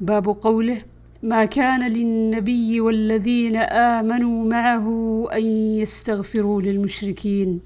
[0.00, 0.78] باب قوله
[1.22, 4.88] ما كان للنبي والذين آمنوا معه
[5.32, 5.44] أن
[5.80, 7.60] يستغفروا للمشركين.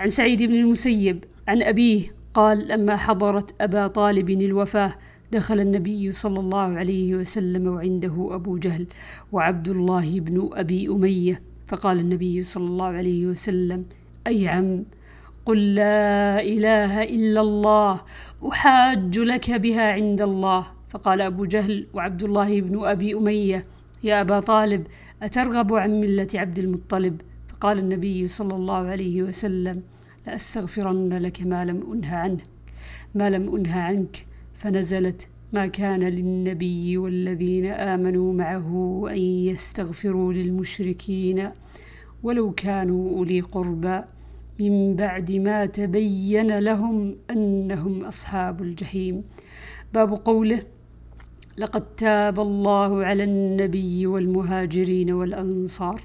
[0.00, 2.14] عن سعيد بن المسيب عن أبيه.
[2.34, 4.94] قال لما حضرت أبا طالب الوفاة
[5.32, 8.86] دخل النبي صلى الله عليه وسلم وعنده أبو جهل
[9.32, 11.42] وعبد الله بن أبي أمية.
[11.68, 13.84] فقال النبي صلى الله عليه وسلم
[14.26, 14.84] أي عم
[15.46, 18.00] قل لا إله إلا الله
[18.48, 20.77] أحاج لك بها عند الله.
[20.90, 23.64] فقال أبو جهل وعبد الله بن أبي أمية
[24.02, 24.86] يا أبا طالب
[25.22, 29.82] أترغب عن ملة عبد المطلب؟ فقال النبي صلى الله عليه وسلم
[30.26, 32.40] لأستغفرن لك ما لم أنه عنه
[33.14, 41.50] ما لم أنه عنك فنزلت ما كان للنبي والذين آمنوا معه أن يستغفروا للمشركين
[42.22, 44.00] ولو كانوا أولي قربى.
[44.60, 49.24] من بعد ما تبين لهم أنهم أصحاب الجحيم
[49.94, 50.62] باب قوله
[51.58, 56.00] لقد تاب الله على النبي والمهاجرين والأنصار.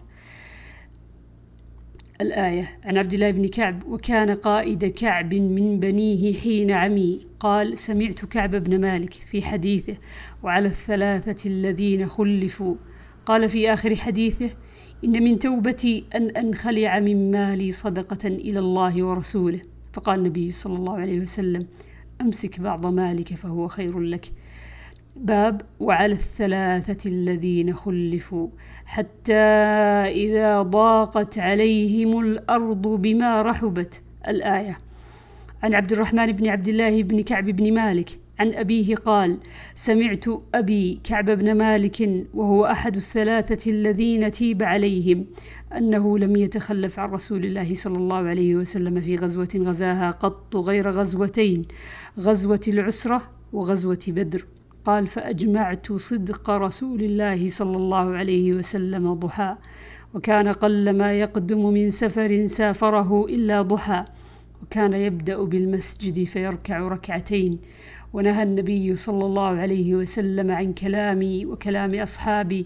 [2.21, 8.25] الآية عن عبد الله بن كعب وكان قائد كعب من بنيه حين عمي قال سمعت
[8.25, 9.95] كعب بن مالك في حديثه
[10.43, 12.75] وعلى الثلاثة الذين خلفوا
[13.25, 14.49] قال في آخر حديثه
[15.05, 19.61] إن من توبتي أن أنخلع من مالي صدقة إلى الله ورسوله
[19.93, 21.67] فقال النبي صلى الله عليه وسلم
[22.21, 24.31] أمسك بعض مالك فهو خير لك
[25.15, 28.47] باب وعلى الثلاثة الذين خلفوا
[28.85, 34.01] حتى إذا ضاقت عليهم الأرض بما رحبت.
[34.27, 34.77] الآية
[35.63, 39.37] عن عبد الرحمن بن عبد الله بن كعب بن مالك عن أبيه قال
[39.75, 45.25] سمعت أبي كعب بن مالك وهو أحد الثلاثة الذين تيب عليهم
[45.77, 50.91] أنه لم يتخلف عن رسول الله صلى الله عليه وسلم في غزوة غزاها قط غير
[50.91, 51.65] غزوتين
[52.19, 53.21] غزوة العسرة
[53.53, 54.45] وغزوة بدر.
[54.85, 59.55] قال فأجمعت صدق رسول الله صلى الله عليه وسلم ضحى
[60.13, 64.05] وكان قل ما يقدم من سفر سافره إلا ضحى
[64.63, 67.59] وكان يبدأ بالمسجد فيركع ركعتين.
[68.13, 72.65] ونهى النبي صلى الله عليه وسلم عن كلامي وكلام أصحابي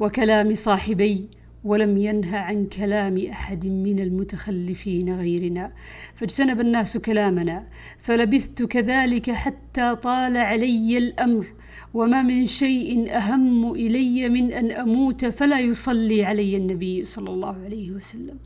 [0.00, 1.28] وكلام صاحبي
[1.68, 5.72] ولم ينه عن كلام أحد من المتخلفين غيرنا.
[6.14, 7.66] فاجتنب الناس كلامنا
[7.98, 11.46] فلبثت كذلك حتى طال علي الأمر
[11.94, 17.90] وما من شيء أهم إلي من أن أموت فلا يصلي علي النبي صلى الله عليه
[17.90, 18.38] وسلم.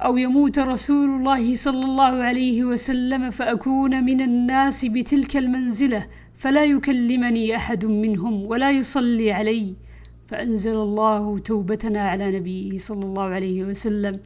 [0.00, 6.06] أو يموت رسول الله صلى الله عليه وسلم فأكون من الناس بتلك المنزلة
[6.38, 9.85] فلا يكلمني أحد منهم ولا يصلي علي.
[10.28, 14.20] فأنزل الله توبتنا على نبيه صلى الله عليه وسلم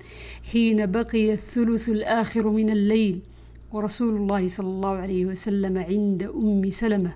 [0.53, 3.21] حين بقي الثلث الآخر من الليل
[3.73, 7.13] ورسول الله صلى الله عليه وسلم عند أم سلمة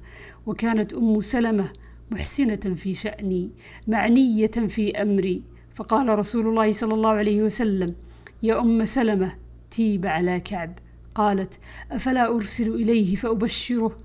[0.47, 1.73] وكانت أم سلمة
[2.11, 3.51] محسنة في شأني
[3.89, 5.43] معنية في أمري.
[5.75, 7.95] فقال رسول الله صلى الله عليه وسلم
[8.43, 9.33] يا أم سلمة
[9.71, 10.79] تيب على كعب.
[11.15, 11.59] قالت
[11.93, 13.97] أفلا أرسل إليه فأبشره؟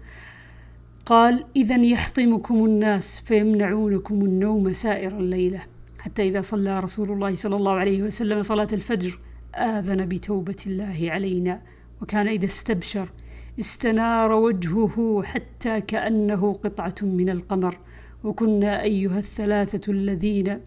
[1.10, 5.60] قال إذا يحطمكم الناس فيمنعونكم النوم سائر الليلة.
[6.00, 9.20] حتى إذا صلى رسول الله صلى الله عليه وسلم صلاة الفجر
[9.56, 11.62] آذن بتوبة الله علينا.
[12.02, 13.10] وكان إذا استبشر
[13.60, 17.78] استنار وجهه حتى كأنه قطعة من القمر.
[18.24, 20.60] وكنا أيها الثلاثة الذين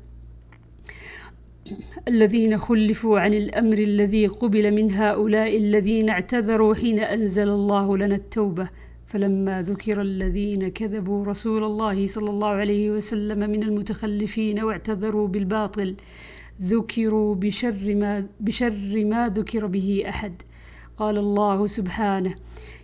[2.09, 8.69] الذين خلفوا عن الأمر الذي قبل من هؤلاء الذين اعتذروا حين أنزل الله لنا التوبة.
[9.13, 15.97] فلما ذكر الذين كذبوا رسول الله صلى الله عليه وسلم من المتخلفين واعتذروا بالباطل
[16.63, 20.43] ذكروا بشر ما بشر ما ذكر به أحد.
[20.97, 22.35] قال الله سبحانه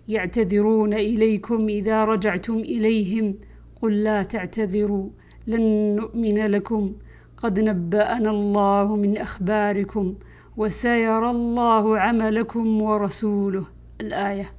[0.09, 3.35] يعتذرون إليكم إذا رجعتم إليهم.
[3.83, 5.09] قل لا تعتذروا
[5.47, 6.93] لن نؤمن لكم.
[7.37, 10.15] قد نبأنا الله من أخباركم
[10.57, 13.65] وسيرى الله عملكم ورسوله.
[14.01, 14.51] الآية.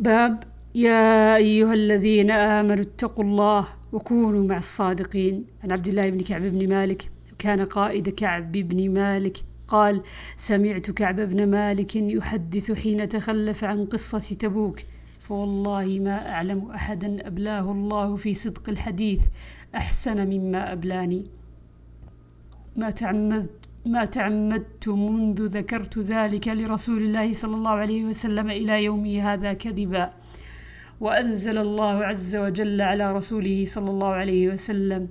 [0.00, 0.44] باب
[0.74, 5.44] يا أيها الذين آمنوا اتقوا الله وكونوا مع الصادقين.
[5.64, 9.36] عن عبد الله بن كعب بن مالك كان قائد كعب بن مالك
[9.68, 10.02] قال
[10.36, 14.80] سمعت كعب بن مالك يحدث حين تخلف عن قصة تبوك
[15.20, 19.20] فوالله ما أعلم أحدا أبلاه الله في صدق الحديث
[19.74, 21.24] أحسن مما أبلاني.
[22.76, 23.50] ما تعمدت
[23.86, 30.10] ما تعمدت منذ ذكرت ذلك لرسول الله صلى الله عليه وسلم إلى يومي هذا كذبا.
[31.00, 35.08] وأنزل الله عز وجل على رسوله صلى الله عليه وسلم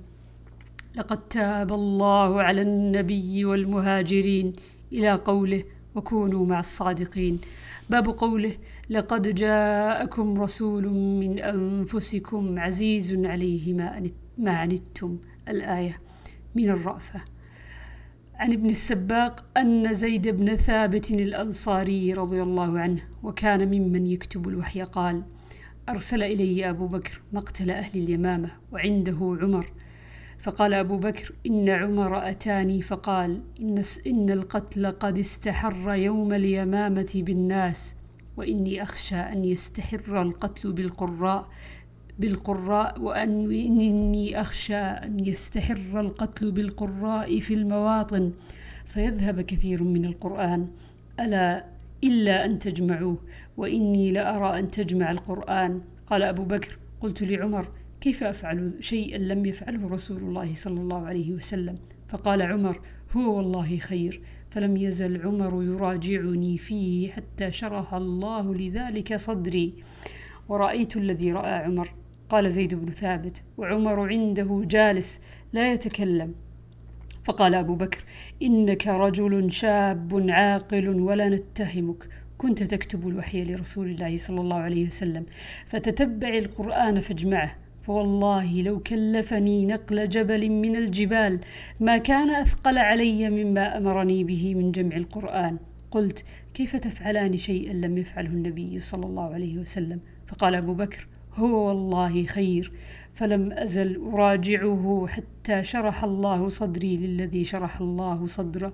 [0.94, 4.52] لقد تاب الله على النبي والمهاجرين
[4.92, 5.64] إلى قوله
[5.94, 7.40] وكونوا مع الصادقين.
[7.90, 8.52] باب قوله
[8.90, 13.74] لقد جاءكم رسول من أنفسكم عزيز عليه
[14.38, 15.18] ما عنتم.
[15.48, 16.00] الآية
[16.54, 17.20] من الرأفة.
[18.40, 24.82] عن ابن السباق أن زيد بن ثابت الأنصاري رضي الله عنه وكان ممن يكتب الوحي
[24.82, 25.22] قال
[25.88, 29.72] أرسل إلي أبو بكر مقتل أهل اليمامة وعنده عمر.
[30.38, 32.82] فقال أبو بكر إن عمر أتاني.
[32.82, 37.94] فقال إن, إن القتل قد استحر يوم اليمامة بالناس
[38.36, 41.48] وإني أخشى أن يستحر القتل بالقراء
[42.20, 48.32] بالقراء وأن إني أخشى أن يستحر القتل بالقراء في المواطن
[48.86, 50.68] فيذهب كثير من القرآن.
[51.20, 51.64] ألا
[52.04, 53.18] إلا أن تجمعوه
[53.56, 55.80] وإني لأرى أن تجمع القرآن.
[56.06, 57.68] قال أبو بكر قلت لعمر
[58.00, 61.74] كيف أفعل شيئا لم يفعله رسول الله صلى الله عليه وسلم؟
[62.08, 62.80] فقال عمر
[63.16, 64.20] هو والله خير.
[64.50, 69.74] فلم يزل عمر يراجعني فيه حتى شرح الله لذلك صدري.
[70.48, 71.99] ورأيت الذي رأى عمر
[72.30, 75.20] قال زيد بن ثابت وعمر عنده جالس
[75.52, 76.34] لا يتكلم.
[77.24, 78.04] فقال أبو بكر
[78.42, 82.08] إنك رجل شاب عاقل ولا نتهمك.
[82.38, 85.26] كنت تكتب الوحي لرسول الله صلى الله عليه وسلم
[85.66, 87.56] فتتبع القرآن فاجمعه.
[87.82, 91.40] فوالله لو كلفني نقل جبل من الجبال
[91.80, 95.58] ما كان أثقل علي مما أمرني به من جمع القرآن.
[95.90, 96.24] قلت
[96.54, 102.24] كيف تفعلان شيئا لم يفعله النبي صلى الله عليه وسلم؟ فقال أبو بكر هو والله
[102.24, 102.72] خير.
[103.14, 108.72] فلم أزل أراجعه حتى شرح الله صدري للذي شرح الله صدر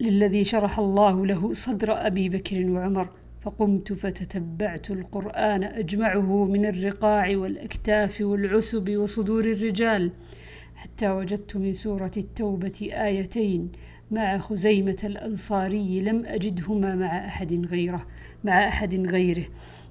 [0.00, 3.08] للذي شرح الله له صدر أبي بكر وعمر.
[3.42, 10.10] فقمت فتتبعت القرآن أجمعه من الرقاع والأكتاف والعسب وصدور الرجال
[10.74, 13.72] حتى وجدت من سورة التوبة آيتين.
[14.10, 18.06] مع خزيمة الأنصاري لم أجدهما مع أحد غيره
[18.44, 19.44] مع أحد غيره.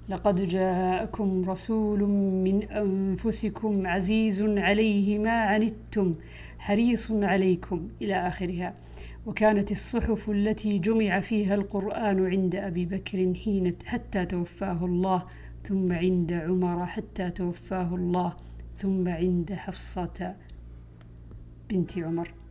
[0.09, 2.03] لقد جاءكم رسول
[2.43, 6.15] من أنفسكم عزيز عليه ما عنتم
[6.59, 8.73] حريص عليكم إلى آخرها.
[9.25, 15.23] وكانت الصحف التي جمع فيها القرآن عند أبي بكر حين حتى توفاه الله
[15.63, 18.33] ثم عند عمر حتى توفاه الله
[18.77, 20.35] ثم عند حفصة
[21.69, 22.44] بنت عمر.